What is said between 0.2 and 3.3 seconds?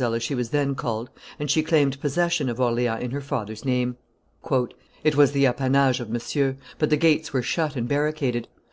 she was then called; and she claimed possession of Orleans in her